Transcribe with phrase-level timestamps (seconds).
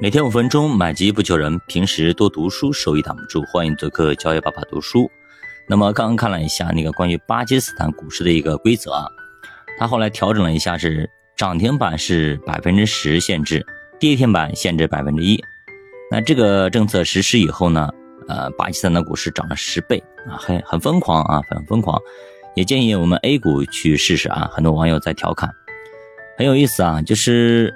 [0.00, 1.58] 每天五分钟，买基不求人。
[1.68, 3.42] 平时多读书，收益挡不住。
[3.44, 5.10] 欢迎做客教育爸爸读书。
[5.68, 9.06] 那么刚刚看了一下那个关于巴基斯坦股市的一个规则啊，
[9.78, 13.64] 它后来调整了一下，是涨停板是百分之十限制，
[13.98, 15.42] 跌停板限制百分之一。
[16.10, 17.88] 那这个政策实施以后呢，
[18.28, 21.98] 呃，巴基斯坦的股市涨了十倍啊，很很疯狂啊，很疯狂。
[22.56, 24.50] 也建议我们 A 股去试试啊。
[24.52, 25.48] 很多网友在调侃，
[26.36, 27.72] 很有意思啊，就是。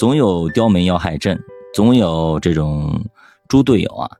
[0.00, 1.38] 总有刁民要害朕，
[1.74, 3.04] 总有这种
[3.48, 4.10] 猪队友啊！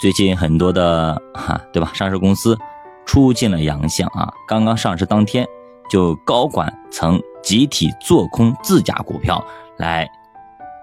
[0.00, 1.90] 最近很多的哈，对吧？
[1.92, 2.56] 上市公司
[3.04, 4.32] 出尽了洋相啊！
[4.48, 5.46] 刚刚上市当天，
[5.90, 9.44] 就高管曾集体做空自家股票
[9.76, 10.08] 来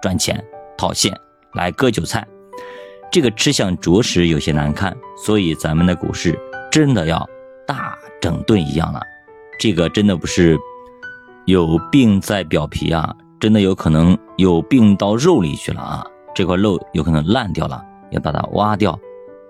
[0.00, 0.40] 赚钱
[0.78, 1.12] 套现，
[1.54, 2.24] 来割韭菜，
[3.10, 4.96] 这个吃相着实有些难看。
[5.16, 6.38] 所以咱们的股市
[6.70, 7.28] 真的要
[7.66, 9.02] 大整顿一样了，
[9.58, 10.56] 这个真的不是
[11.44, 13.12] 有病在表皮啊！
[13.44, 16.06] 真的有可能有病到肉里去了啊！
[16.34, 17.78] 这块肉有可能烂掉了，
[18.10, 18.98] 要把它挖掉，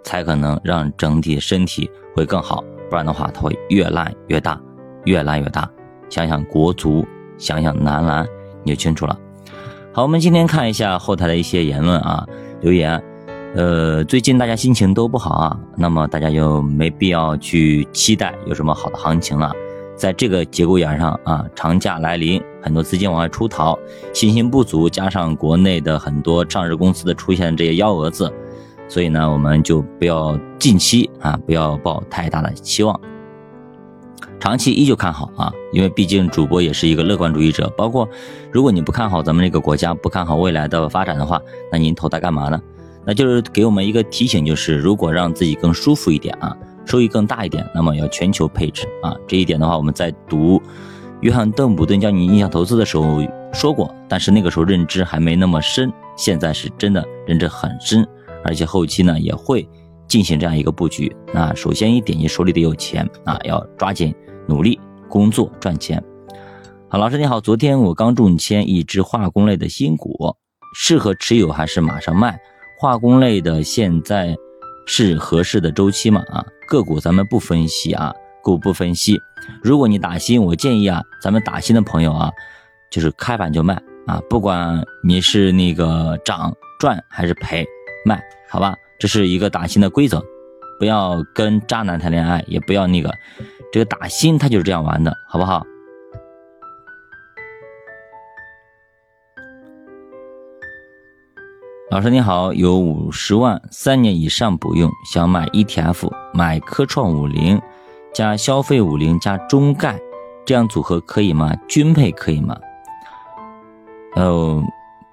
[0.02, 2.64] 才可能让整体身体会更好。
[2.90, 4.60] 不然的话，它会越烂越大，
[5.04, 5.70] 越烂越大。
[6.10, 7.06] 想想国足，
[7.38, 8.26] 想想男篮，
[8.64, 9.16] 你就清楚了。
[9.92, 12.26] 好，我们今天看一下后台的一些言论啊，
[12.62, 13.00] 留言。
[13.54, 19.52] 呃，最近大家心情都不好啊，那么大家就没必要去期待有什么好的行情了。
[19.96, 23.78] 在这个节骨眼上啊，长假来临，很多资金往外出逃，
[24.12, 28.32] 信心不足，加上国内的很多上市公司的出现这些幺蛾子，
[28.88, 33.00] 所以呢，我们就不要近期啊，不要抱太大的期望，
[34.40, 37.72] 长期依旧看好啊，因为毕竟主播也是一个乐观主义者。
[37.76, 38.08] 包括
[38.50, 42.60] 如果你不看好咱们这个国家，不看好未来的发展的话，那您投它干嘛呢？
[43.06, 46.56] 那就是给我们一个提醒，就是如果让自己更舒服一点啊。
[46.86, 49.16] 收益更大一点，那么要全球配置啊！
[49.26, 50.60] 这一点的话，我们在读
[51.20, 53.20] 约翰·邓普顿教你印象投资的时候
[53.52, 58.06] 说过，但是那个时候认知还没那么深，现在是真的认知很深，
[58.44, 59.66] 而且后期呢也会
[60.06, 61.14] 进行这样一个布局。
[61.32, 64.14] 那首先一点，你手里得有钱啊，要抓紧
[64.46, 66.02] 努力工作赚钱。
[66.88, 70.36] 好，老师你好，昨天我刚中签一只化工类的新股，
[70.76, 72.38] 适合持有还是马上卖？
[72.78, 74.36] 化工类的现在
[74.86, 76.22] 是合适的周期吗？
[76.28, 76.44] 啊？
[76.66, 78.12] 个股咱们不分析啊，
[78.42, 79.20] 股不分析。
[79.62, 82.30] 如果你打新，我建议啊，咱们打新的朋友啊，
[82.90, 83.74] 就是开板就卖
[84.06, 87.66] 啊，不管你是那个涨赚还是赔，
[88.06, 88.74] 卖好吧？
[88.98, 90.24] 这是一个打新的规则，
[90.78, 93.12] 不要跟渣男谈恋爱，也不要那个，
[93.72, 95.66] 这个打新他就是这样玩的，好不好？
[101.94, 107.62] 老师你好，有五十万，三年以上不用，想买 ETF，买科创五零
[108.12, 109.96] 加消费五零加中概，
[110.44, 111.54] 这样组合可以吗？
[111.68, 112.56] 均配可以吗？
[114.16, 114.60] 呃，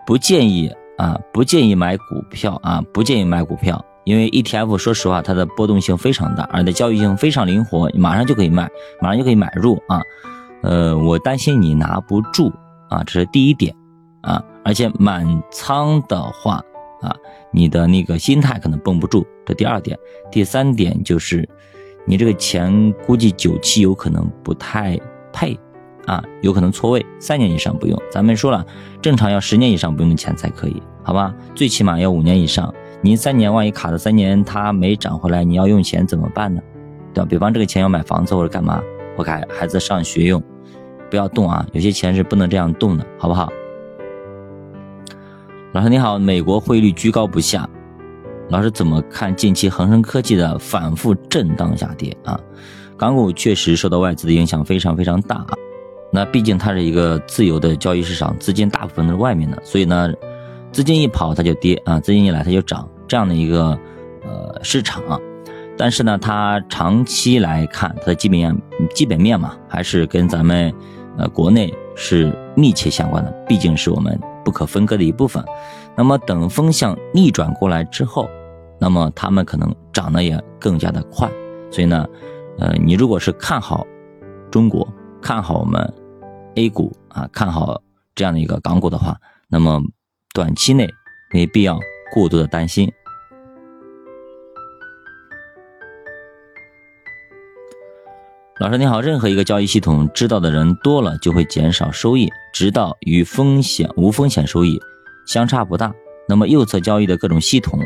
[0.08, 8.68] 不建议啊，不建议买股票啊，不建议买股票，因为 ETF 说实话它的波动性非常大，而且交易性非常灵活，马上就可以卖，
[9.00, 10.02] 马上就可以买入啊。
[10.64, 12.52] 呃，我担心你拿不住
[12.90, 13.72] 啊，这是第一点
[14.22, 16.60] 啊，而且满仓的话。
[17.02, 17.16] 啊，
[17.52, 19.98] 你的那个心态可能绷不住，这第二点。
[20.32, 21.48] 第三点就是，
[22.06, 25.00] 你这个钱估计九期有可能不太
[25.34, 25.60] 配，
[26.06, 27.06] 啊，有可能错位。
[27.20, 28.66] 三年以上不用，咱们说了，
[29.02, 31.36] 正常要十年以上不用的钱才可以，好吧？
[31.56, 32.74] 最起码要五年以上。
[33.02, 36.62] 您三年万一卡了三年，它没涨回来，你要用钱怎么办呢？
[37.14, 37.28] 对吧？
[37.28, 38.82] 比方这个钱要买房子或者干嘛，
[39.18, 40.42] 或给孩子上学用，
[41.10, 43.52] 不要动啊，有些钱是不能这样动的，好不好？
[45.74, 47.66] 老师你好，美国汇率居高不下，
[48.50, 52.38] 老师怎么看近期恒生科技的反复震荡下跌啊？
[52.98, 55.54] 港股确实受到外资的影响非常非常大啊，
[56.12, 60.12] 那毕竟它是一个自由的交易市场，资金大部分都是外面的，所以呢，
[60.74, 63.80] 资金一跑它就跌啊，资金一来它就涨，这样的一个
[64.24, 65.02] 呃市场。
[65.78, 68.62] 但是呢，它长期来看，它的基本面
[68.94, 70.72] 基本面嘛，还是跟咱们
[71.18, 74.20] 呃国内是密切相关的，毕竟是我们。
[74.44, 75.46] 不可分割的一部分。
[75.96, 78.28] 那么等风向逆转过来之后，
[78.80, 81.30] 那么他们可能涨得也更加的快。
[81.70, 82.08] 所以呢，
[82.58, 83.86] 呃，你如果是看好
[84.50, 85.94] 中国，看好我们
[86.56, 87.80] A 股啊，看好
[88.16, 89.16] 这样的一个港股的话，
[89.48, 89.80] 那么
[90.34, 90.90] 短期内
[91.32, 91.80] 没必要
[92.12, 92.92] 过多的担心。
[98.62, 104.80] 老师你好，任何一个交易系统知道的人多了，就会减少收益，直到与风险无风险收益
[105.26, 105.92] 相差不大。
[106.30, 107.80] 那么右侧交易的各种系统，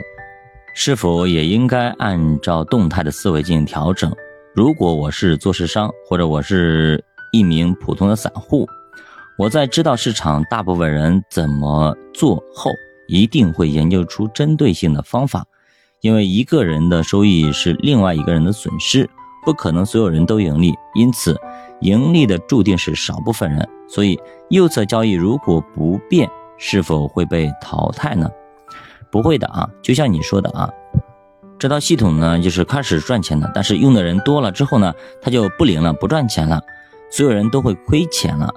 [0.74, 4.14] 是否也应该按照动态的思维进行调整？
[4.54, 7.02] 如果我是做市商，或者我是
[7.32, 8.68] 一名普通的散户，
[9.38, 12.70] 我在知道市场大部分人怎么做后，
[13.08, 15.46] 一定会研究出针对性的方法，
[16.02, 19.10] 因为一个人的收益是另外一个人的损失，
[19.46, 21.40] 不可能所有人都盈利，因此
[21.82, 23.70] 盈利的注定是少部分人。
[23.88, 24.20] 所以
[24.50, 28.30] 右侧交易如果不变，是否会被淘汰呢？
[29.12, 30.70] 不会的啊，就像你说的啊，
[31.58, 36.62] 这套系统呢就是开始赚钱的，但是用的人多了之后呢，它就不灵了，不赚钱了，
[37.12, 38.52] 所有人都会亏钱了，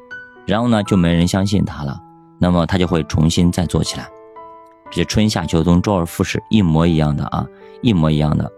[0.46, 2.00] 然后呢就没人相信它了，
[2.40, 4.08] 那么它就会重新再做起来，
[4.90, 7.46] 这春夏秋冬周而复始，一模一样的啊，
[7.82, 8.50] 一模一样的。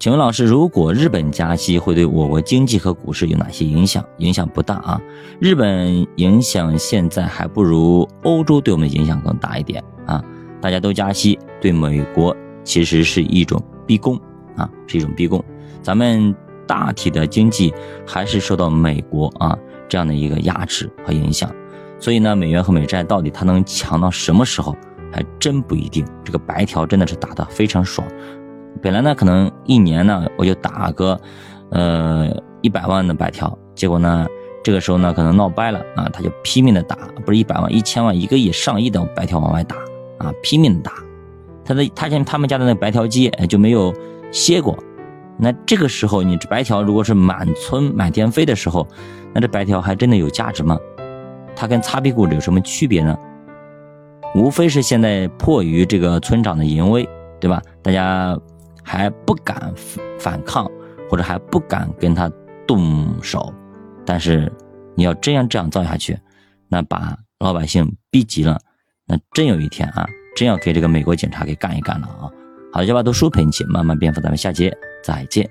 [0.00, 4.02] 请问老师，如果日本加息会对我国经济和股市有哪些影响？
[4.16, 4.98] 影响不大啊，
[5.38, 10.24] 日本影响现在还不如欧洲对我们的影响更大一点啊。
[10.58, 14.18] 大家都加息，对美国其实是一种逼供
[14.56, 15.44] 啊，是一种逼供。
[15.82, 16.34] 咱们
[16.66, 17.70] 大体的经济
[18.06, 19.54] 还是受到美国啊
[19.86, 21.54] 这样的一个压制和影响，
[21.98, 24.74] 所以呢，美元和美债到底它能强到什么时候，
[25.12, 26.06] 还真不一定。
[26.24, 28.08] 这个白条真的是打得非常爽。
[28.82, 31.20] 本来呢，可能一年呢，我就打个，
[31.70, 32.28] 呃，
[32.62, 33.56] 一百万的白条。
[33.74, 34.26] 结果呢，
[34.62, 39.76] 这个时候呢，可能闹掰了啊，他就拼命的打，不是一百万、一千万、一个亿、上亿的白条往外打
[40.18, 40.92] 啊，拼命的打。
[41.64, 43.92] 他的他像他们家的那白条机就没有
[44.32, 44.78] 歇过。
[45.38, 48.86] 那这个时候，你这白条如果是满村满天飞的时候，
[49.34, 50.78] 那这白条还真的有价值吗？
[51.54, 53.16] 它跟擦屁股有什么区别呢？
[54.34, 57.08] 无非是现在迫于这个村长的淫威，
[57.38, 57.60] 对吧？
[57.82, 58.38] 大家。
[58.82, 59.72] 还不敢
[60.18, 60.70] 反抗，
[61.08, 62.30] 或者还不敢跟他
[62.66, 63.52] 动手，
[64.04, 64.50] 但是
[64.94, 66.18] 你要真要这样造下去，
[66.68, 68.58] 那把老百姓逼急了，
[69.06, 70.06] 那真有一天啊，
[70.36, 72.30] 真要给这个美国警察给干一干了啊！
[72.72, 75.48] 好的，就把读书陪你一起慢慢变富，咱们下节再见。